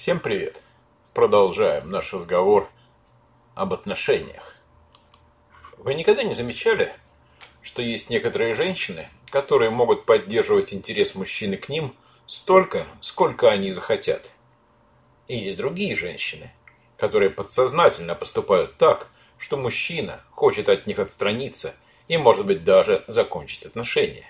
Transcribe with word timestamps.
Всем 0.00 0.18
привет! 0.18 0.62
Продолжаем 1.12 1.90
наш 1.90 2.14
разговор 2.14 2.70
об 3.54 3.74
отношениях. 3.74 4.56
Вы 5.76 5.92
никогда 5.92 6.22
не 6.22 6.32
замечали, 6.32 6.90
что 7.60 7.82
есть 7.82 8.08
некоторые 8.08 8.54
женщины, 8.54 9.10
которые 9.28 9.68
могут 9.68 10.06
поддерживать 10.06 10.72
интерес 10.72 11.14
мужчины 11.14 11.58
к 11.58 11.68
ним 11.68 11.94
столько, 12.24 12.86
сколько 13.02 13.50
они 13.50 13.70
захотят? 13.72 14.30
И 15.28 15.36
есть 15.36 15.58
другие 15.58 15.94
женщины, 15.94 16.50
которые 16.96 17.28
подсознательно 17.28 18.14
поступают 18.14 18.78
так, 18.78 19.08
что 19.36 19.58
мужчина 19.58 20.24
хочет 20.30 20.70
от 20.70 20.86
них 20.86 20.98
отстраниться 20.98 21.74
и, 22.08 22.16
может 22.16 22.46
быть, 22.46 22.64
даже 22.64 23.04
закончить 23.06 23.66
отношения. 23.66 24.24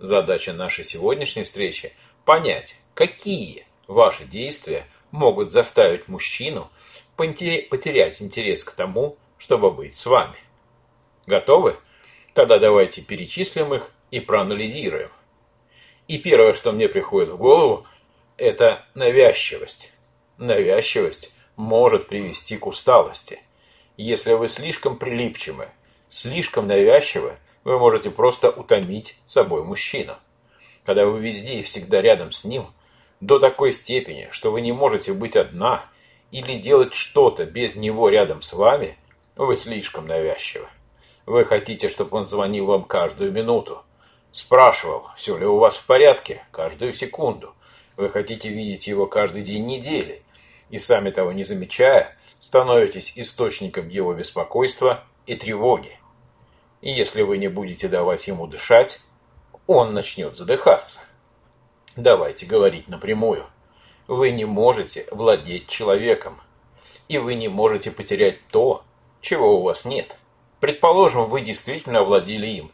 Задача 0.00 0.52
нашей 0.52 0.82
сегодняшней 0.82 1.44
встречи– 1.44 1.94
понять, 2.24 2.74
какие 2.94 3.67
ваши 3.88 4.24
действия 4.24 4.86
могут 5.10 5.50
заставить 5.50 6.06
мужчину 6.06 6.70
потерять 7.16 8.22
интерес 8.22 8.62
к 8.62 8.72
тому, 8.72 9.16
чтобы 9.38 9.72
быть 9.72 9.96
с 9.96 10.06
вами. 10.06 10.36
Готовы? 11.26 11.74
Тогда 12.34 12.60
давайте 12.60 13.02
перечислим 13.02 13.74
их 13.74 13.90
и 14.12 14.20
проанализируем. 14.20 15.10
И 16.06 16.18
первое, 16.18 16.52
что 16.52 16.70
мне 16.70 16.88
приходит 16.88 17.30
в 17.30 17.36
голову, 17.36 17.86
это 18.36 18.86
навязчивость. 18.94 19.92
Навязчивость 20.36 21.34
может 21.56 22.06
привести 22.06 22.56
к 22.56 22.66
усталости. 22.66 23.40
Если 23.96 24.32
вы 24.34 24.48
слишком 24.48 24.96
прилипчивы, 24.96 25.68
слишком 26.08 26.68
навязчивы, 26.68 27.36
вы 27.64 27.78
можете 27.78 28.10
просто 28.10 28.50
утомить 28.50 29.16
собой 29.26 29.64
мужчину. 29.64 30.16
Когда 30.86 31.04
вы 31.04 31.20
везде 31.20 31.54
и 31.54 31.62
всегда 31.64 32.00
рядом 32.00 32.30
с 32.30 32.44
ним, 32.44 32.68
до 33.20 33.38
такой 33.38 33.72
степени, 33.72 34.28
что 34.30 34.52
вы 34.52 34.60
не 34.60 34.72
можете 34.72 35.12
быть 35.12 35.36
одна 35.36 35.84
или 36.30 36.58
делать 36.58 36.94
что-то 36.94 37.46
без 37.46 37.74
него 37.74 38.08
рядом 38.08 38.42
с 38.42 38.52
вами, 38.52 38.96
вы 39.36 39.56
слишком 39.56 40.06
навязчивы. 40.06 40.66
Вы 41.26 41.44
хотите, 41.44 41.88
чтобы 41.88 42.16
он 42.16 42.26
звонил 42.26 42.66
вам 42.66 42.84
каждую 42.84 43.32
минуту, 43.32 43.82
спрашивал, 44.32 45.08
все 45.16 45.36
ли 45.36 45.46
у 45.46 45.58
вас 45.58 45.76
в 45.76 45.84
порядке, 45.84 46.42
каждую 46.50 46.92
секунду. 46.92 47.54
Вы 47.96 48.08
хотите 48.08 48.48
видеть 48.48 48.86
его 48.86 49.06
каждый 49.06 49.42
день 49.42 49.66
недели, 49.66 50.22
и 50.70 50.78
сами 50.78 51.10
того 51.10 51.32
не 51.32 51.44
замечая, 51.44 52.16
становитесь 52.38 53.12
источником 53.16 53.88
его 53.88 54.14
беспокойства 54.14 55.04
и 55.26 55.34
тревоги. 55.34 55.98
И 56.80 56.92
если 56.92 57.22
вы 57.22 57.38
не 57.38 57.48
будете 57.48 57.88
давать 57.88 58.28
ему 58.28 58.46
дышать, 58.46 59.00
он 59.66 59.92
начнет 59.92 60.36
задыхаться. 60.36 61.00
Давайте 61.98 62.46
говорить 62.46 62.86
напрямую. 62.86 63.44
Вы 64.06 64.30
не 64.30 64.44
можете 64.44 65.08
владеть 65.10 65.66
человеком, 65.66 66.40
и 67.08 67.18
вы 67.18 67.34
не 67.34 67.48
можете 67.48 67.90
потерять 67.90 68.38
то, 68.52 68.84
чего 69.20 69.58
у 69.58 69.62
вас 69.62 69.84
нет. 69.84 70.16
Предположим, 70.60 71.26
вы 71.26 71.40
действительно 71.40 71.98
овладели 71.98 72.46
им. 72.46 72.70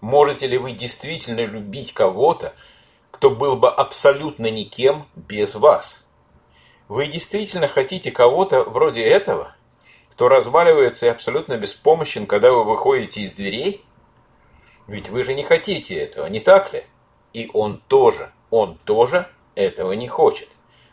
Можете 0.00 0.48
ли 0.48 0.58
вы 0.58 0.72
действительно 0.72 1.44
любить 1.44 1.94
кого-то, 1.94 2.54
кто 3.12 3.30
был 3.30 3.54
бы 3.54 3.70
абсолютно 3.70 4.50
никем 4.50 5.06
без 5.14 5.54
вас? 5.54 6.04
Вы 6.88 7.06
действительно 7.06 7.68
хотите 7.68 8.10
кого-то 8.10 8.64
вроде 8.64 9.02
этого? 9.02 9.54
кто 10.10 10.28
разваливается 10.28 11.06
и 11.06 11.10
абсолютно 11.10 11.56
беспомощен, 11.56 12.26
когда 12.26 12.50
вы 12.50 12.64
выходите 12.64 13.20
из 13.20 13.32
дверей? 13.32 13.84
Ведь 14.88 15.08
вы 15.08 15.22
же 15.22 15.34
не 15.34 15.44
хотите 15.44 15.94
этого, 15.94 16.26
не 16.26 16.40
так 16.40 16.72
ли? 16.72 16.82
И 17.32 17.48
он 17.52 17.80
тоже, 17.86 18.32
он 18.50 18.78
тоже 18.84 19.28
этого 19.54 19.92
не 19.92 20.08
хочет. 20.08 20.48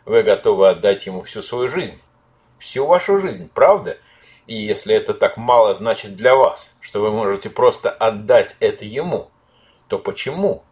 Вы 0.05 0.23
готовы 0.23 0.69
отдать 0.69 1.05
ему 1.05 1.21
всю 1.21 1.41
свою 1.41 1.67
жизнь. 1.69 1.99
Всю 2.59 2.85
вашу 2.85 3.19
жизнь, 3.19 3.49
правда? 3.53 3.97
И 4.47 4.55
если 4.55 4.95
это 4.95 5.13
так 5.13 5.37
мало 5.37 5.73
значит 5.73 6.15
для 6.15 6.35
вас, 6.35 6.75
что 6.81 7.01
вы 7.01 7.11
можете 7.11 7.49
просто 7.49 7.89
отдать 7.89 8.55
это 8.59 8.85
ему, 8.85 9.29
то 9.87 9.99
почему? 9.99 10.63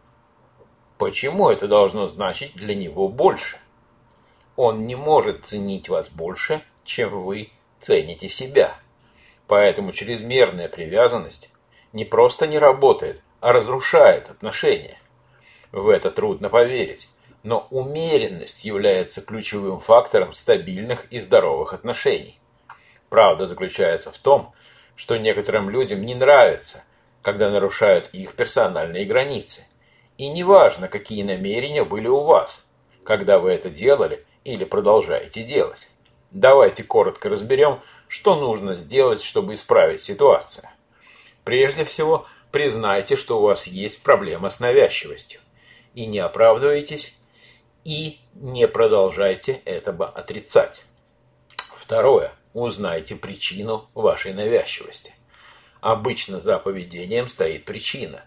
Почему 0.98 1.50
это 1.50 1.68
должно 1.68 2.08
значить 2.08 2.54
для 2.54 2.74
него 2.74 3.08
больше? 3.08 3.58
Он 4.56 4.86
не 4.86 4.94
может 4.94 5.46
ценить 5.46 5.88
вас 5.88 6.10
больше, 6.10 6.62
чем 6.84 7.22
вы 7.24 7.50
цените 7.80 8.28
себя. 8.28 8.74
Поэтому 9.46 9.92
чрезмерная 9.92 10.68
привязанность 10.68 11.50
не 11.92 12.04
просто 12.04 12.46
не 12.46 12.58
работает, 12.58 13.22
а 13.40 13.52
разрушает 13.52 14.30
отношения. 14.30 14.98
В 15.72 15.88
это 15.88 16.10
трудно 16.10 16.50
поверить, 16.50 17.08
но 17.42 17.66
умеренность 17.70 18.64
является 18.64 19.22
ключевым 19.22 19.80
фактором 19.80 20.34
стабильных 20.34 21.06
и 21.10 21.18
здоровых 21.18 21.72
отношений. 21.72 22.38
Правда 23.08 23.46
заключается 23.46 24.12
в 24.12 24.18
том, 24.18 24.52
что 24.96 25.16
некоторым 25.16 25.70
людям 25.70 26.02
не 26.02 26.14
нравится, 26.14 26.84
когда 27.22 27.50
нарушают 27.50 28.10
их 28.12 28.34
персональные 28.34 29.06
границы. 29.06 29.66
И 30.18 30.28
неважно, 30.28 30.88
какие 30.88 31.22
намерения 31.22 31.84
были 31.84 32.06
у 32.06 32.20
вас, 32.20 32.70
когда 33.02 33.38
вы 33.38 33.52
это 33.52 33.70
делали 33.70 34.26
или 34.44 34.64
продолжаете 34.64 35.42
делать. 35.42 35.88
Давайте 36.30 36.84
коротко 36.84 37.30
разберем, 37.30 37.80
что 38.08 38.36
нужно 38.36 38.74
сделать, 38.74 39.22
чтобы 39.22 39.54
исправить 39.54 40.02
ситуацию. 40.02 40.68
Прежде 41.44 41.84
всего, 41.86 42.26
признайте, 42.50 43.16
что 43.16 43.38
у 43.38 43.42
вас 43.42 43.66
есть 43.66 44.02
проблема 44.02 44.50
с 44.50 44.60
навязчивостью. 44.60 45.40
И 45.94 46.06
не 46.06 46.18
оправдывайтесь, 46.18 47.18
и 47.84 48.20
не 48.34 48.66
продолжайте 48.68 49.60
этого 49.64 50.08
отрицать. 50.08 50.84
Второе. 51.56 52.32
Узнайте 52.54 53.16
причину 53.16 53.88
вашей 53.94 54.34
навязчивости. 54.34 55.14
Обычно 55.80 56.38
за 56.38 56.58
поведением 56.58 57.28
стоит 57.28 57.64
причина. 57.64 58.24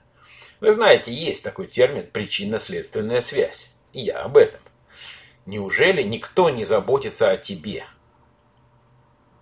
Вы 0.59 0.73
знаете, 0.73 1.13
есть 1.13 1.43
такой 1.43 1.67
термин 1.67 2.07
«причинно-следственная 2.11 3.21
связь». 3.21 3.69
И 3.93 4.01
я 4.01 4.23
об 4.23 4.37
этом. 4.37 4.61
Неужели 5.45 6.01
никто 6.01 6.49
не 6.49 6.65
заботится 6.65 7.29
о 7.29 7.37
тебе, 7.37 7.85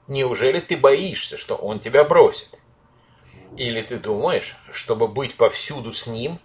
Неужели 0.08 0.60
ты 0.60 0.76
боишься, 0.76 1.38
что 1.38 1.56
он 1.56 1.80
тебя 1.80 2.04
бросит? 2.04 2.50
Или 3.56 3.82
ты 3.82 3.98
думаешь, 3.98 4.58
чтобы 4.72 5.08
быть 5.08 5.36
повсюду 5.36 5.94
с 5.94 6.08
ним, 6.08 6.40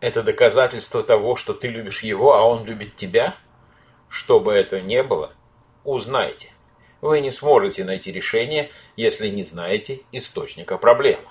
это 0.00 0.22
доказательство 0.22 1.02
того, 1.02 1.36
что 1.36 1.54
ты 1.54 1.68
любишь 1.68 2.02
его, 2.02 2.34
а 2.34 2.44
он 2.44 2.64
любит 2.64 2.96
тебя? 2.96 3.34
Что 4.08 4.40
бы 4.40 4.52
это 4.52 4.80
ни 4.80 5.00
было, 5.02 5.32
узнайте. 5.84 6.50
Вы 7.00 7.20
не 7.20 7.30
сможете 7.30 7.84
найти 7.84 8.12
решение, 8.12 8.70
если 8.96 9.28
не 9.28 9.44
знаете 9.44 10.00
источника 10.12 10.76
проблемы. 10.78 11.28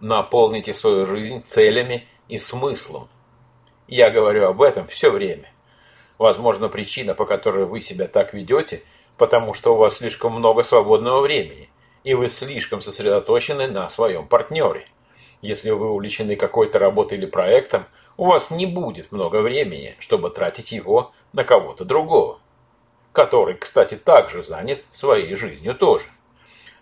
Наполните 0.00 0.72
свою 0.74 1.06
жизнь 1.06 1.42
целями 1.44 2.06
и 2.28 2.38
смыслом. 2.38 3.08
Я 3.88 4.10
говорю 4.10 4.46
об 4.46 4.62
этом 4.62 4.86
все 4.86 5.10
время. 5.10 5.50
Возможно, 6.18 6.68
причина, 6.68 7.14
по 7.14 7.26
которой 7.26 7.64
вы 7.64 7.80
себя 7.80 8.06
так 8.06 8.34
ведете– 8.34 8.82
потому 9.18 9.52
что 9.52 9.74
у 9.74 9.76
вас 9.76 9.98
слишком 9.98 10.32
много 10.32 10.62
свободного 10.62 11.20
времени, 11.20 11.68
и 12.04 12.14
вы 12.14 12.28
слишком 12.28 12.80
сосредоточены 12.80 13.66
на 13.66 13.90
своем 13.90 14.26
партнере. 14.26 14.86
Если 15.40 15.70
вы 15.70 15.90
увлечены 15.90 16.36
какой-то 16.36 16.78
работой 16.78 17.18
или 17.18 17.26
проектом, 17.26 17.84
у 18.16 18.26
вас 18.26 18.50
не 18.50 18.66
будет 18.66 19.12
много 19.12 19.40
времени, 19.40 19.94
чтобы 20.00 20.30
тратить 20.30 20.72
его 20.72 21.12
на 21.32 21.44
кого-то 21.44 21.84
другого, 21.84 22.40
который, 23.12 23.54
кстати, 23.54 23.94
также 23.94 24.42
занят 24.42 24.84
своей 24.90 25.34
жизнью 25.36 25.74
тоже. 25.74 26.06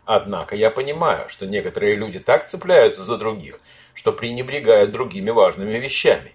Однако 0.06 0.56
я 0.56 0.70
понимаю, 0.70 1.28
что 1.28 1.46
некоторые 1.46 1.96
люди 1.96 2.18
так 2.18 2.46
цепляются 2.46 3.02
за 3.02 3.18
других, 3.18 3.60
что 3.92 4.12
пренебрегают 4.12 4.92
другими 4.92 5.30
важными 5.30 5.74
вещами, 5.74 6.34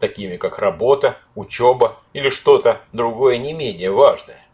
такими 0.00 0.36
как 0.36 0.58
работа, 0.58 1.18
учеба 1.34 1.98
или 2.12 2.30
что-то 2.30 2.80
другое 2.92 3.36
не 3.36 3.52
менее 3.52 3.90
важное. 3.90 4.46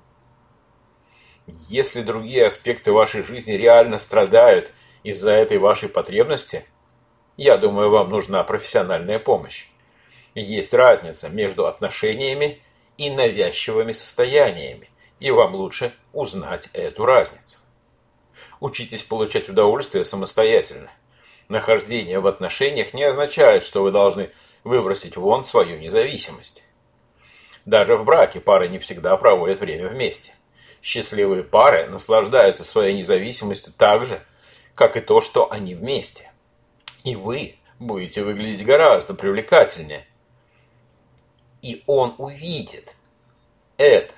Если 1.68 2.02
другие 2.02 2.46
аспекты 2.46 2.90
вашей 2.90 3.22
жизни 3.22 3.52
реально 3.52 3.98
страдают 3.98 4.72
из-за 5.02 5.32
этой 5.32 5.58
вашей 5.58 5.90
потребности, 5.90 6.64
я 7.36 7.56
думаю, 7.56 7.90
вам 7.90 8.10
нужна 8.10 8.42
профессиональная 8.44 9.18
помощь. 9.18 9.66
Есть 10.34 10.74
разница 10.74 11.28
между 11.28 11.66
отношениями 11.66 12.60
и 12.96 13.10
навязчивыми 13.10 13.92
состояниями, 13.92 14.90
и 15.20 15.30
вам 15.30 15.54
лучше 15.54 15.92
узнать 16.12 16.68
эту 16.72 17.04
разницу. 17.04 17.58
Учитесь 18.60 19.02
получать 19.02 19.48
удовольствие 19.48 20.04
самостоятельно. 20.04 20.90
Нахождение 21.48 22.20
в 22.20 22.26
отношениях 22.26 22.94
не 22.94 23.04
означает, 23.04 23.62
что 23.62 23.82
вы 23.82 23.90
должны 23.90 24.30
выбросить 24.62 25.16
вон 25.16 25.44
свою 25.44 25.78
независимость. 25.78 26.64
Даже 27.64 27.96
в 27.96 28.04
браке 28.04 28.40
пары 28.40 28.68
не 28.68 28.78
всегда 28.78 29.16
проводят 29.16 29.60
время 29.60 29.88
вместе. 29.88 30.34
Счастливые 30.82 31.42
пары 31.42 31.86
наслаждаются 31.86 32.64
своей 32.64 32.94
независимостью 32.94 33.72
так 33.76 34.06
же, 34.06 34.22
как 34.74 34.96
и 34.96 35.00
то, 35.00 35.20
что 35.20 35.50
они 35.50 35.74
вместе. 35.74 36.30
И 37.04 37.14
вы 37.14 37.56
будете 37.78 38.24
выглядеть 38.24 38.64
гораздо 38.66 39.14
привлекательнее. 39.14 40.06
И 41.62 41.82
он 41.86 42.14
увидит, 42.18 42.96
это 43.76 44.14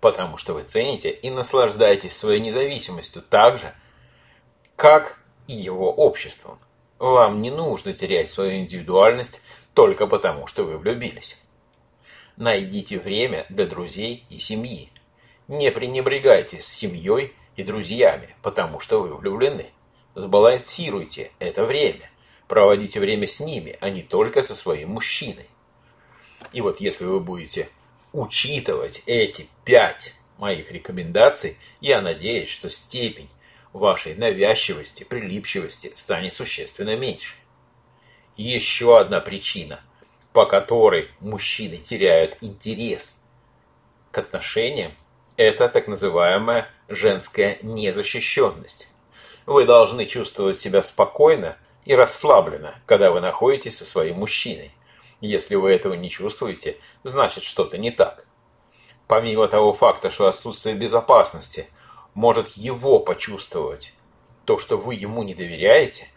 потому 0.00 0.38
что 0.38 0.54
вы 0.54 0.62
цените 0.64 1.10
и 1.10 1.30
наслаждаетесь 1.30 2.16
своей 2.16 2.40
независимостью 2.40 3.22
так 3.22 3.58
же, 3.58 3.74
как 4.76 5.18
и 5.46 5.52
его 5.54 5.92
обществом. 5.92 6.58
Вам 6.98 7.42
не 7.42 7.50
нужно 7.50 7.92
терять 7.92 8.30
свою 8.30 8.60
индивидуальность 8.60 9.42
только 9.74 10.06
потому, 10.06 10.46
что 10.46 10.64
вы 10.64 10.78
влюбились. 10.78 11.36
Найдите 12.36 12.98
время 12.98 13.46
для 13.48 13.66
друзей 13.66 14.24
и 14.30 14.38
семьи. 14.38 14.90
Не 15.48 15.70
пренебрегайте 15.70 16.60
семьей 16.60 17.34
и 17.56 17.62
друзьями, 17.62 18.34
потому 18.42 18.80
что 18.80 19.02
вы 19.02 19.14
влюблены. 19.14 19.66
Сбалансируйте 20.14 21.32
это 21.38 21.64
время. 21.64 22.10
Проводите 22.50 22.98
время 22.98 23.28
с 23.28 23.38
ними, 23.38 23.78
а 23.80 23.90
не 23.90 24.02
только 24.02 24.42
со 24.42 24.56
своим 24.56 24.88
мужчиной. 24.88 25.46
И 26.52 26.60
вот 26.60 26.80
если 26.80 27.04
вы 27.04 27.20
будете 27.20 27.68
учитывать 28.12 29.04
эти 29.06 29.46
пять 29.64 30.14
моих 30.36 30.72
рекомендаций, 30.72 31.56
я 31.80 32.00
надеюсь, 32.00 32.48
что 32.48 32.68
степень 32.68 33.28
вашей 33.72 34.16
навязчивости, 34.16 35.04
прилипчивости 35.04 35.92
станет 35.94 36.34
существенно 36.34 36.96
меньше. 36.96 37.36
Еще 38.36 38.98
одна 38.98 39.20
причина, 39.20 39.78
по 40.32 40.44
которой 40.44 41.08
мужчины 41.20 41.76
теряют 41.76 42.36
интерес 42.40 43.22
к 44.10 44.18
отношениям, 44.18 44.90
это 45.36 45.68
так 45.68 45.86
называемая 45.86 46.68
женская 46.88 47.58
незащищенность. 47.62 48.88
Вы 49.46 49.66
должны 49.66 50.04
чувствовать 50.04 50.58
себя 50.58 50.82
спокойно 50.82 51.56
и 51.84 51.94
расслабленно, 51.94 52.74
когда 52.86 53.10
вы 53.10 53.20
находитесь 53.20 53.78
со 53.78 53.84
своим 53.84 54.18
мужчиной. 54.18 54.72
Если 55.20 55.54
вы 55.54 55.72
этого 55.72 55.94
не 55.94 56.08
чувствуете, 56.08 56.78
значит 57.04 57.42
что-то 57.44 57.78
не 57.78 57.90
так. 57.90 58.26
Помимо 59.06 59.48
того 59.48 59.72
факта, 59.72 60.08
что 60.10 60.28
отсутствие 60.28 60.74
безопасности 60.74 61.68
может 62.14 62.48
его 62.56 63.00
почувствовать, 63.00 63.92
то, 64.44 64.58
что 64.58 64.76
вы 64.76 64.94
ему 64.94 65.22
не 65.22 65.34
доверяете, 65.34 66.08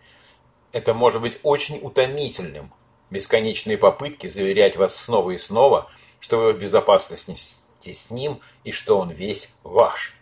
это 0.71 0.93
может 0.93 1.21
быть 1.21 1.37
очень 1.43 1.79
утомительным. 1.81 2.73
Бесконечные 3.09 3.77
попытки 3.77 4.27
заверять 4.27 4.75
вас 4.75 4.95
снова 4.95 5.31
и 5.31 5.37
снова, 5.37 5.91
что 6.19 6.37
вы 6.39 6.53
в 6.53 6.59
безопасности 6.59 7.35
с 7.35 8.11
ним 8.11 8.41
и 8.63 8.71
что 8.71 8.97
он 8.97 9.11
весь 9.11 9.53
ваш. 9.63 10.15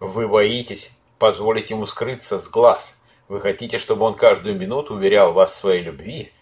Вы 0.00 0.28
боитесь 0.28 0.92
позволить 1.18 1.70
ему 1.70 1.86
скрыться 1.86 2.38
с 2.38 2.48
глаз. 2.48 2.99
Вы 3.30 3.40
хотите, 3.40 3.78
чтобы 3.78 4.06
он 4.06 4.16
каждую 4.16 4.58
минуту 4.58 4.94
уверял 4.94 5.32
вас 5.32 5.52
в 5.52 5.56
своей 5.56 5.84
любви, 5.84 6.32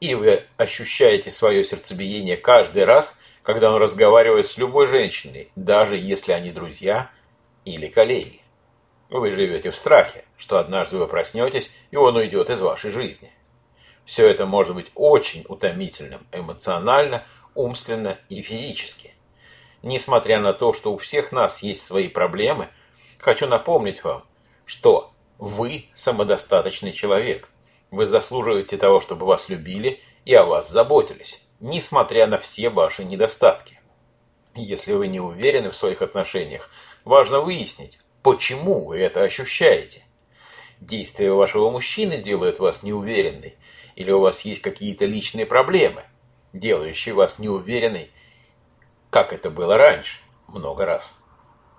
и 0.00 0.14
вы 0.14 0.44
ощущаете 0.56 1.30
свое 1.30 1.62
сердцебиение 1.64 2.38
каждый 2.38 2.86
раз, 2.86 3.20
когда 3.42 3.70
он 3.70 3.76
разговаривает 3.76 4.46
с 4.46 4.56
любой 4.56 4.86
женщиной, 4.86 5.50
даже 5.54 5.98
если 5.98 6.32
они 6.32 6.50
друзья 6.50 7.10
или 7.66 7.88
коллеги. 7.88 8.40
Вы 9.10 9.32
живете 9.32 9.70
в 9.70 9.76
страхе, 9.76 10.24
что 10.38 10.56
однажды 10.56 10.96
вы 10.96 11.08
проснетесь, 11.08 11.70
и 11.90 11.96
он 11.96 12.16
уйдет 12.16 12.48
из 12.48 12.62
вашей 12.62 12.90
жизни. 12.90 13.30
Все 14.06 14.26
это 14.26 14.46
может 14.46 14.74
быть 14.74 14.90
очень 14.94 15.44
утомительным 15.46 16.26
эмоционально, 16.32 17.22
умственно 17.54 18.16
и 18.30 18.40
физически. 18.40 19.12
Несмотря 19.82 20.40
на 20.40 20.54
то, 20.54 20.72
что 20.72 20.94
у 20.94 20.96
всех 20.96 21.32
нас 21.32 21.62
есть 21.62 21.84
свои 21.84 22.08
проблемы, 22.08 22.68
хочу 23.18 23.46
напомнить 23.46 24.02
вам, 24.02 24.24
что 24.64 25.12
вы 25.40 25.86
самодостаточный 25.96 26.92
человек– 26.92 27.48
вы 27.90 28.06
заслуживаете 28.06 28.76
того, 28.76 29.00
чтобы 29.00 29.26
вас 29.26 29.48
любили 29.48 30.00
и 30.24 30.34
о 30.34 30.44
вас 30.44 30.70
заботились, 30.70 31.42
несмотря 31.58 32.26
на 32.26 32.38
все 32.38 32.70
ваши 32.70 33.04
недостатки. 33.04 33.80
Если 34.54 34.92
вы 34.92 35.08
не 35.08 35.20
уверены 35.20 35.70
в 35.70 35.76
своих 35.76 36.02
отношениях, 36.02 36.70
важно 37.04 37.40
выяснить, 37.40 37.98
почему 38.22 38.86
вы 38.86 38.98
это 38.98 39.22
ощущаете. 39.22 40.04
Действия 40.80 41.32
вашего 41.32 41.70
мужчины 41.70 42.16
делают 42.16 42.58
вас 42.58 42.82
неуверенной, 42.82 43.56
или 43.96 44.10
у 44.10 44.20
вас 44.20 44.42
есть 44.42 44.62
какие-то 44.62 45.04
личные 45.04 45.46
проблемы, 45.46 46.04
делающие 46.52 47.14
вас 47.14 47.38
неуверенной, 47.38 48.10
как 49.10 49.32
это 49.32 49.50
было 49.50 49.76
раньше, 49.76 50.20
много 50.48 50.86
раз. 50.86 51.14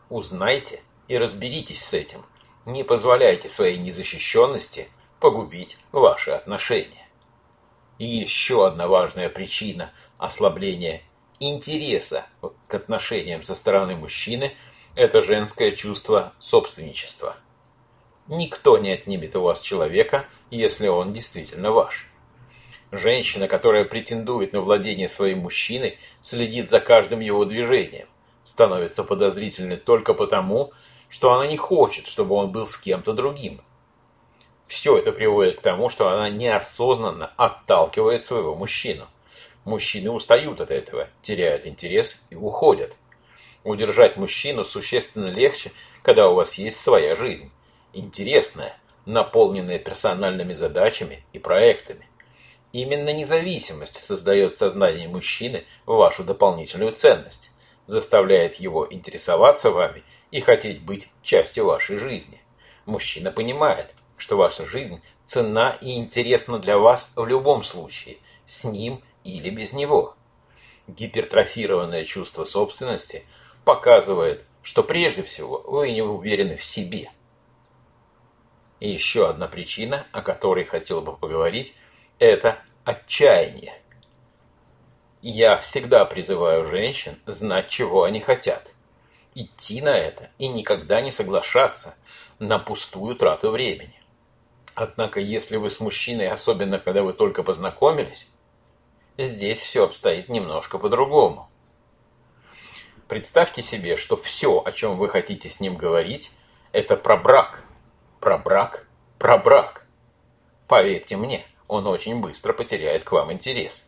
Узнайте 0.10 0.82
и 1.08 1.18
разберитесь 1.18 1.84
с 1.84 1.94
этим. 1.94 2.24
Не 2.66 2.84
позволяйте 2.84 3.50
своей 3.50 3.78
незащищенности– 3.78 4.88
погубить 5.20 5.78
ваши 5.92 6.32
отношения. 6.32 7.08
И 8.00 8.06
еще 8.06 8.68
одна 8.68 8.88
важная 8.88 9.30
причина 9.30 9.92
ослабления 10.18 11.02
интереса 11.40 12.26
к 12.68 12.74
отношениям 12.74 13.42
со 13.42 13.56
стороны 13.56 13.96
мужчины– 13.96 14.54
это 14.96 15.22
женское 15.22 15.72
чувство 15.72 16.34
собственничества. 16.40 17.38
Никто 18.28 18.78
не 18.78 18.92
отнимет 18.92 19.36
у 19.36 19.42
вас 19.42 19.62
человека, 19.62 20.26
если 20.50 20.88
он 20.88 21.14
действительно 21.14 21.72
ваш. 21.72 22.08
Женщина, 22.92 23.48
которая 23.48 23.86
претендует 23.86 24.54
на 24.54 24.62
владение 24.62 25.08
своим 25.08 25.40
мужчиной, 25.40 25.98
следит 26.22 26.70
за 26.70 26.80
каждым 26.80 27.22
его 27.22 27.46
движением, 27.46 28.08
становится 28.44 29.04
подозрительной 29.04 29.78
только 29.78 30.14
потому, 30.14 30.74
что 31.12 31.34
она 31.34 31.46
не 31.46 31.58
хочет, 31.58 32.08
чтобы 32.08 32.34
он 32.34 32.52
был 32.52 32.66
с 32.66 32.76
кем-то 32.76 33.14
другим– 33.14 33.62
все 34.72 34.98
это 34.98 35.12
приводит 35.12 35.60
к 35.60 35.62
тому, 35.62 35.90
что 35.90 36.08
она 36.08 36.30
неосознанно 36.30 37.34
отталкивает 37.36 38.24
своего 38.24 38.56
мужчину. 38.56 39.06
Мужчины 39.66 40.10
устают 40.12 40.62
от 40.62 40.72
этого, 40.72 41.10
теряют 41.22 41.66
интерес 41.66 42.24
и 42.30 42.36
уходят. 42.36 42.96
Удержать 43.66 44.16
мужчину 44.16 44.64
существенно 44.64 45.26
легче, 45.26 45.74
когда 46.04 46.30
у 46.30 46.36
вас 46.36 46.54
есть 46.54 46.80
своя 46.80 47.18
жизнь. 47.18 47.52
Интересная, 47.92 48.74
наполненная 49.06 49.78
персональными 49.78 50.54
задачами 50.54 51.26
и 51.34 51.38
проектами. 51.38 52.08
Именно 52.72 53.12
независимость 53.12 54.02
создает 54.02 54.54
в 54.54 54.58
сознании 54.58 55.06
мужчины 55.06 55.66
вашу 55.86 56.24
дополнительную 56.24 56.94
ценность, 56.94 57.52
заставляет 57.88 58.56
его 58.56 58.88
интересоваться 58.90 59.70
вами 59.72 60.06
и 60.32 60.40
хотеть 60.42 60.82
быть 60.82 61.10
частью 61.22 61.66
вашей 61.66 61.98
жизни. 61.98 62.42
Мужчина 62.86 63.32
понимает, 63.32 63.94
что 64.18 64.38
ваша 64.38 64.66
жизнь 64.66 65.02
ценна 65.26 65.78
и 65.82 65.98
интересна 65.98 66.60
для 66.60 66.78
вас 66.78 67.12
в 67.16 67.26
любом 67.26 67.64
случае, 67.64 68.18
с 68.46 68.64
ним 68.64 69.02
или 69.24 69.50
без 69.50 69.74
него. 69.74 70.16
Гипертрофированное 70.88 72.06
чувство 72.06 72.46
собственности 72.46 73.26
показывает, 73.66 74.46
что 74.64 74.84
прежде 74.84 75.24
всего 75.24 75.64
вы 75.66 75.92
не 75.92 76.02
уверены 76.02 76.56
в 76.56 76.64
себе. 76.64 77.10
И 78.80 78.90
еще 78.90 79.30
одна 79.30 79.48
причина, 79.48 80.08
о 80.12 80.22
которой 80.22 80.66
хотел 80.66 81.02
бы 81.02 81.16
поговорить, 81.16 81.76
это 82.18 82.58
отчаяние. 82.84 83.74
Я 85.22 85.58
всегда 85.60 86.06
призываю 86.06 86.66
женщин 86.66 87.20
знать, 87.28 87.70
чего 87.70 88.04
они 88.04 88.20
хотят. 88.20 88.72
Идти 89.34 89.82
на 89.82 89.98
это 89.98 90.30
и 90.38 90.48
никогда 90.48 91.00
не 91.00 91.12
соглашаться 91.12 91.96
на 92.40 92.60
пустую 92.60 93.16
трату 93.16 93.52
времени. 93.52 94.02
Однако, 94.76 95.20
если 95.20 95.58
вы 95.58 95.70
с 95.70 95.80
мужчиной, 95.80 96.30
особенно 96.30 96.80
когда 96.80 97.04
вы 97.04 97.14
только 97.14 97.44
познакомились, 97.44 98.30
здесь 99.18 99.62
все 99.62 99.86
обстоит 99.86 100.28
немножко 100.28 100.78
по-другому. 100.78 101.50
Представьте 103.08 103.62
себе, 103.62 103.98
что 103.98 104.18
все, 104.18 104.62
о 104.64 104.72
чем 104.72 104.98
вы 104.98 105.10
хотите 105.10 105.50
с 105.50 105.60
ним 105.60 105.76
говорить, 105.76 106.32
это 106.72 106.96
про 106.96 107.18
брак. 107.18 107.64
Про 108.20 108.38
брак, 108.38 108.88
про 109.18 109.38
брак. 109.38 109.86
Поверьте 110.68 111.18
мне, 111.18 111.46
он 111.68 111.88
очень 111.88 112.22
быстро 112.22 112.54
потеряет 112.54 113.04
к 113.04 113.12
вам 113.12 113.32
интерес. 113.32 113.86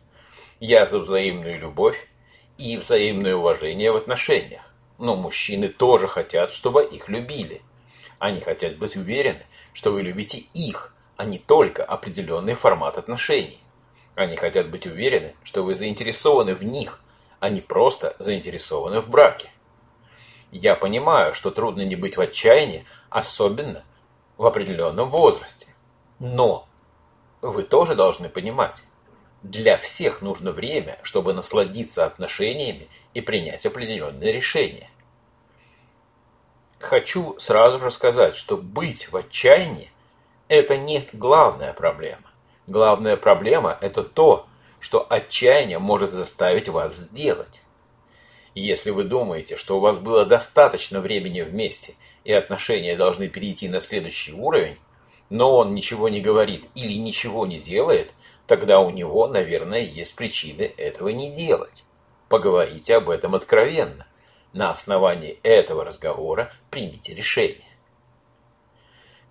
Я 0.60 0.86
за 0.86 0.98
взаимную 0.98 1.58
любовь 1.58 2.08
и 2.58 2.76
взаимное 2.76 3.34
уважение 3.34 3.92
в 3.92 3.96
отношениях. 3.96 4.73
Но 4.98 5.16
мужчины 5.16 5.68
тоже 5.68 6.08
хотят, 6.08 6.52
чтобы 6.52 6.84
их 6.84 7.08
любили. 7.08 7.62
Они 8.18 8.40
хотят 8.40 8.76
быть 8.78 8.96
уверены, 8.96 9.44
что 9.72 9.90
вы 9.90 10.02
любите 10.02 10.38
их, 10.54 10.94
а 11.16 11.24
не 11.24 11.38
только 11.38 11.84
определенный 11.84 12.54
формат 12.54 12.96
отношений. 12.96 13.60
Они 14.14 14.36
хотят 14.36 14.70
быть 14.70 14.86
уверены, 14.86 15.34
что 15.42 15.64
вы 15.64 15.74
заинтересованы 15.74 16.54
в 16.54 16.62
них, 16.62 17.00
а 17.40 17.48
не 17.48 17.60
просто 17.60 18.14
заинтересованы 18.18 19.00
в 19.00 19.08
браке. 19.08 19.50
Я 20.52 20.76
понимаю, 20.76 21.34
что 21.34 21.50
трудно 21.50 21.82
не 21.82 21.96
быть 21.96 22.16
в 22.16 22.20
отчаянии, 22.20 22.84
особенно 23.10 23.84
в 24.36 24.46
определенном 24.46 25.10
возрасте. 25.10 25.66
Но 26.20 26.68
вы 27.42 27.64
тоже 27.64 27.96
должны 27.96 28.28
понимать, 28.28 28.82
для 29.44 29.76
всех 29.76 30.22
нужно 30.22 30.52
время, 30.52 30.98
чтобы 31.02 31.34
насладиться 31.34 32.06
отношениями 32.06 32.88
и 33.12 33.20
принять 33.20 33.66
определенные 33.66 34.32
решения. 34.32 34.88
Хочу 36.80 37.38
сразу 37.38 37.78
же 37.78 37.90
сказать, 37.90 38.36
что 38.36 38.56
быть 38.56 39.12
в 39.12 39.16
отчаянии– 39.16 39.90
это 40.48 40.76
не 40.76 41.06
главная 41.12 41.74
проблема. 41.74 42.30
Главная 42.66 43.18
проблема– 43.18 43.78
это 43.82 44.02
то, 44.02 44.46
что 44.80 45.06
отчаяние 45.08 45.78
может 45.78 46.10
заставить 46.10 46.68
вас 46.68 46.96
сделать. 46.96 47.60
Если 48.54 48.90
вы 48.90 49.04
думаете, 49.04 49.56
что 49.56 49.76
у 49.76 49.80
вас 49.80 49.98
было 49.98 50.24
достаточно 50.24 51.00
времени 51.00 51.42
вместе 51.42 51.94
и 52.24 52.32
отношения 52.32 52.96
должны 52.96 53.28
перейти 53.28 53.68
на 53.68 53.80
следующий 53.80 54.32
уровень, 54.32 54.78
но 55.28 55.56
он 55.56 55.74
ничего 55.74 56.08
не 56.08 56.20
говорит 56.20 56.64
или 56.74 56.94
ничего 56.94 57.46
не 57.46 57.58
делает, 57.58 58.14
тогда 58.46 58.80
у 58.80 58.90
него, 58.90 59.26
наверное, 59.26 59.80
есть 59.80 60.16
причины 60.16 60.62
этого 60.76 61.08
не 61.08 61.30
делать. 61.34 61.84
Поговорите 62.28 62.96
об 62.96 63.10
этом 63.10 63.34
откровенно. 63.34 64.06
На 64.52 64.70
основании 64.70 65.40
этого 65.42 65.84
разговора 65.84 66.52
примите 66.70 67.14
решение. 67.14 67.66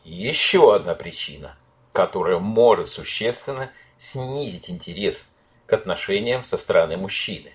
Еще 0.03 0.75
одна 0.75 0.95
причина, 0.95 1.57
которая 1.93 2.39
может 2.39 2.89
существенно 2.89 3.71
снизить 3.97 4.69
интерес 4.69 5.33
к 5.65 5.73
отношениям 5.73 6.43
со 6.43 6.57
стороны 6.57 6.97
мужчины. 6.97 7.53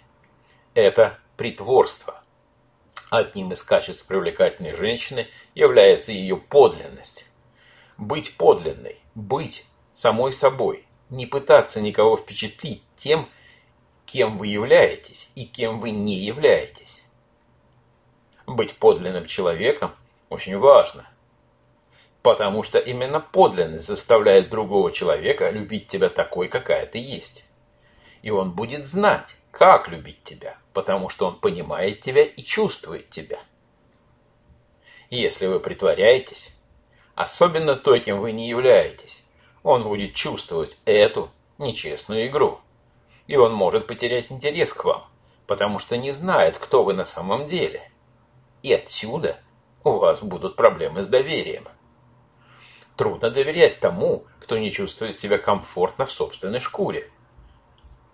Это 0.72 1.18
притворство. 1.36 2.22
Одним 3.10 3.52
из 3.52 3.62
качеств 3.62 4.06
привлекательной 4.06 4.74
женщины 4.74 5.28
является 5.54 6.12
ее 6.12 6.36
подлинность. 6.36 7.26
Быть 7.98 8.36
подлинной, 8.36 8.98
быть 9.14 9.66
самой 9.92 10.32
собой, 10.32 10.87
не 11.10 11.26
пытаться 11.26 11.80
никого 11.80 12.16
впечатлить 12.16 12.82
тем, 12.96 13.28
кем 14.06 14.38
вы 14.38 14.48
являетесь 14.48 15.30
и 15.34 15.44
кем 15.44 15.80
вы 15.80 15.90
не 15.90 16.16
являетесь. 16.16 17.02
Быть 18.46 18.76
подлинным 18.76 19.26
человеком 19.26 19.94
очень 20.30 20.56
важно, 20.58 21.06
потому 22.22 22.62
что 22.62 22.78
именно 22.78 23.20
подлинность 23.20 23.86
заставляет 23.86 24.48
другого 24.48 24.92
человека 24.92 25.50
любить 25.50 25.88
тебя 25.88 26.08
такой, 26.08 26.48
какая 26.48 26.86
ты 26.86 26.98
есть. 26.98 27.44
И 28.22 28.30
он 28.30 28.52
будет 28.52 28.86
знать, 28.86 29.36
как 29.50 29.88
любить 29.88 30.22
тебя, 30.24 30.56
потому 30.72 31.08
что 31.08 31.26
он 31.26 31.38
понимает 31.38 32.00
тебя 32.00 32.22
и 32.22 32.42
чувствует 32.42 33.10
тебя. 33.10 33.40
Если 35.10 35.46
вы 35.46 35.60
притворяетесь, 35.60 36.54
особенно 37.14 37.76
той, 37.76 38.00
кем 38.00 38.20
вы 38.20 38.32
не 38.32 38.48
являетесь, 38.48 39.22
он 39.68 39.82
будет 39.82 40.14
чувствовать 40.14 40.80
эту 40.86 41.30
нечестную 41.58 42.28
игру. 42.28 42.58
И 43.26 43.36
он 43.36 43.52
может 43.52 43.86
потерять 43.86 44.32
интерес 44.32 44.72
к 44.72 44.82
вам, 44.86 45.04
потому 45.46 45.78
что 45.78 45.98
не 45.98 46.10
знает, 46.10 46.56
кто 46.56 46.82
вы 46.82 46.94
на 46.94 47.04
самом 47.04 47.46
деле. 47.48 47.92
И 48.62 48.72
отсюда 48.72 49.38
у 49.84 49.90
вас 49.90 50.22
будут 50.22 50.56
проблемы 50.56 51.04
с 51.04 51.08
доверием. 51.08 51.68
Трудно 52.96 53.30
доверять 53.30 53.78
тому, 53.78 54.24
кто 54.40 54.56
не 54.56 54.70
чувствует 54.70 55.18
себя 55.18 55.36
комфортно 55.36 56.06
в 56.06 56.12
собственной 56.12 56.60
шкуре. 56.60 57.10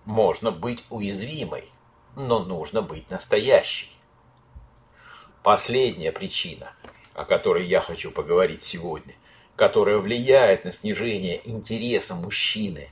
Можно 0.04 0.50
быть 0.50 0.84
уязвимой, 0.90 1.70
но 2.16 2.40
нужно 2.40 2.82
быть 2.82 3.08
настоящей. 3.12 3.92
Последняя 5.44 6.10
причина, 6.10 6.72
о 7.14 7.24
которой 7.24 7.64
я 7.64 7.80
хочу 7.80 8.10
поговорить 8.10 8.64
сегодня, 8.64 9.14
которая 9.56 9.98
влияет 9.98 10.64
на 10.64 10.72
снижение 10.72 11.40
интереса 11.44 12.14
мужчины 12.14 12.90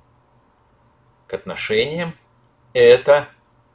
к 1.27 1.35
отношениям, 1.35 2.15
это 2.73 3.29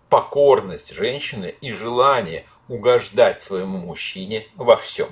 покорность 0.10 0.94
женщины 0.94 1.56
и 1.62 1.72
желание 1.72 2.46
угождать 2.68 3.44
своему 3.44 3.78
мужчине 3.78 4.48
во 4.56 4.76
всем. 4.78 5.10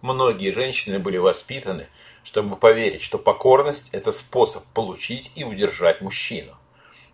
Многие 0.00 0.50
женщины 0.50 0.98
были 0.98 1.16
воспитаны, 1.16 1.88
чтобы 2.22 2.56
поверить, 2.56 3.02
что 3.02 3.18
покорность– 3.18 3.88
это 3.92 4.12
способ 4.12 4.64
получить 4.74 5.32
и 5.34 5.44
удержать 5.44 6.00
мужчину. 6.00 6.56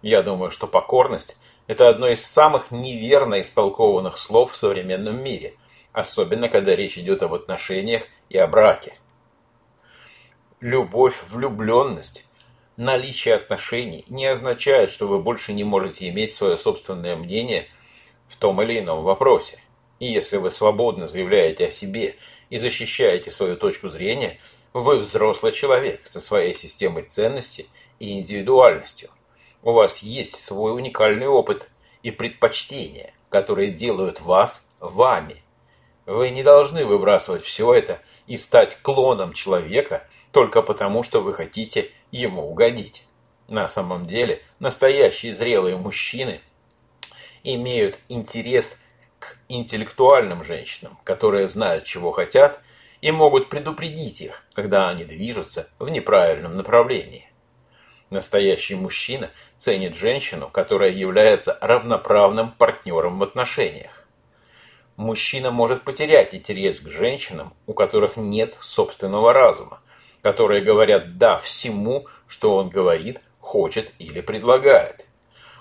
Я 0.03 0.23
думаю, 0.23 0.51
что 0.51 0.67
покорность– 0.67 1.39
это 1.67 1.89
одно 1.89 2.09
из 2.09 2.25
самых 2.25 2.71
неверно 2.71 3.41
истолкованных 3.41 4.19
слов 4.19 4.53
в 4.53 4.57
современном 4.57 5.23
мире, 5.23 5.55
особенно 5.93 6.49
когда 6.51 6.77
речь 6.77 6.99
идет 6.99 7.23
об 7.23 7.33
отношениях 7.33 8.03
и 8.29 8.37
о 8.37 8.47
браке. 8.47 8.99
Любовь, 10.65 11.23
влюбленность, 11.29 12.25
наличие 12.79 13.35
отношений 13.35 14.07
не 14.09 14.25
означает, 14.25 14.89
что 14.89 15.07
вы 15.07 15.19
больше 15.19 15.53
не 15.53 15.63
можете 15.63 16.09
иметь 16.09 16.33
свое 16.33 16.57
собственное 16.57 17.17
мнение 17.17 17.67
в 18.29 18.37
том 18.37 18.63
или 18.63 18.79
ином 18.79 19.03
вопросе. 19.03 19.61
И 20.01 20.07
если 20.07 20.39
вы 20.39 20.51
свободно 20.51 21.07
заявляете 21.07 21.67
о 21.67 21.71
себе 21.71 22.17
и 22.49 22.57
защищаете 22.57 23.31
свою 23.31 23.57
точку 23.57 23.91
зрения, 23.91 24.39
вы 24.73 25.01
взрослый 25.01 25.53
человек 25.53 26.07
со 26.07 26.23
своей 26.23 26.55
системой 26.55 27.03
ценностей 27.03 27.69
и 27.99 28.19
индивидуальностью– 28.19 29.11
у 29.65 29.73
вас 29.73 30.01
есть 30.01 30.37
свой 30.37 30.75
уникальный 30.75 31.27
опыт 31.27 31.71
и 32.03 32.11
предпочтения, 32.11 33.15
которые 33.31 33.71
делают 33.71 34.21
вас 34.21 34.71
вами. 34.79 35.37
Вы 36.07 36.31
не 36.31 36.43
должны 36.43 36.85
выбрасывать 36.85 37.45
все 37.45 37.73
это 37.73 38.01
и 38.27 38.37
стать 38.37 38.77
клоном 38.83 39.33
человека 39.33 40.07
только 40.33 40.61
потому, 40.61 41.03
что 41.03 41.23
вы 41.23 41.33
хотите 41.33 41.91
ему 42.11 42.51
угодить. 42.51 43.07
На 43.49 43.69
самом 43.69 44.07
деле, 44.07 44.43
настоящие 44.59 45.35
зрелые 45.35 45.77
мужчины 45.77 46.41
имеют 47.43 47.99
интерес 48.09 48.83
к 49.19 49.39
интеллектуальным 49.49 50.45
женщинам, 50.45 50.99
которые 51.05 51.49
знают, 51.49 51.85
чего 51.85 52.13
хотят, 52.13 52.61
и 53.01 53.11
могут 53.11 53.49
предупредить 53.49 54.21
их, 54.21 54.45
когда 54.55 54.89
они 54.89 55.05
движутся 55.05 55.69
в 55.79 55.89
неправильном 55.89 56.57
направлении. 56.57 57.31
Настоящий 58.11 58.75
мужчина 58.75 59.31
ценит 59.57 59.97
женщину, 59.97 60.49
которая 60.49 60.91
является 60.91 61.59
равноправным 61.61 62.53
партнером 62.53 63.19
в 63.19 63.23
отношениях. 63.23 64.04
Мужчина 64.97 65.51
может 65.51 65.83
потерять 65.83 66.35
интерес 66.35 66.81
к 66.81 66.89
женщинам, 66.89 67.53
у 67.67 67.75
которых 67.75 68.17
нет 68.17 68.57
собственного 68.61 69.33
разума, 69.33 69.81
которые 70.23 70.63
говорят 70.63 71.19
«да» 71.19 71.39
всему, 71.39 72.07
что 72.27 72.57
он 72.57 72.69
говорит, 72.69 73.21
хочет 73.41 73.93
или 73.99 74.21
предлагает. 74.21 75.07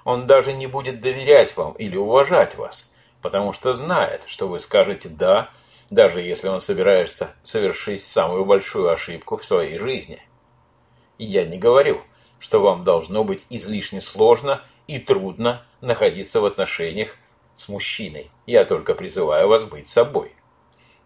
Он 0.03 0.27
даже 0.27 0.53
не 0.53 0.67
будет 0.67 1.01
доверять 1.01 1.55
вам 1.57 1.73
или 1.73 1.95
уважать 1.95 2.55
вас, 2.55 2.93
потому 3.21 3.53
что 3.53 3.73
знает, 3.73 4.23
что 4.27 4.47
вы 4.47 4.59
скажете 4.59 5.09
«да», 5.09 5.49
даже 5.89 6.21
если 6.21 6.47
он 6.47 6.61
собирается 6.61 7.31
совершить 7.43 8.03
самую 8.03 8.45
большую 8.45 8.89
ошибку 8.89 9.37
в 9.37 9.45
своей 9.45 9.77
жизни. 9.77 10.21
Я 11.17 11.45
не 11.45 11.57
говорю– 11.57 12.01
что 12.43 12.59
вам 12.59 12.83
должно 12.83 13.23
быть 13.23 13.45
излишне 13.49 14.01
сложно 14.01 14.61
и 14.85 14.99
трудно 14.99 15.65
находиться 15.79 16.41
в 16.41 16.45
отношениях 16.45 17.15
с 17.55 17.69
мужчиной. 17.69 18.31
Я 18.45 18.65
только 18.65 18.95
призываю 18.95 19.47
вас 19.47 19.63
быть 19.63 19.87
собой. 19.87 20.33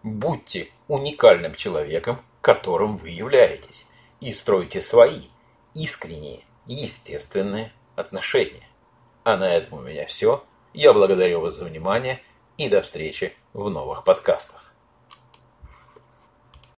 Будьте 0.02 0.68
уникальным 0.86 1.54
человеком, 1.54 2.20
которым 2.40 2.96
вы 2.96 3.10
являетесь, 3.10 3.84
и 4.20 4.32
стройте 4.32 4.80
свои 4.80 5.22
искренние, 5.74 6.44
естественные 6.66 7.72
отношения. 7.96 8.66
А 9.24 9.36
на 9.36 9.52
этом 9.52 9.78
у 9.78 9.82
меня 9.82 10.06
все. 10.06 10.44
Я 10.72 10.92
благодарю 10.92 11.40
вас 11.40 11.56
за 11.56 11.64
внимание 11.64 12.22
и 12.56 12.68
до 12.68 12.82
встречи 12.82 13.34
в 13.52 13.68
новых 13.70 14.04
подкастах. 14.04 14.67